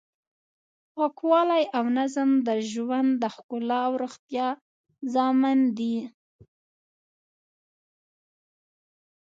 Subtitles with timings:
[0.93, 4.47] پاکوالی او نظم د ژوند د ښکلا او روغتیا
[5.13, 5.97] ضامن دی.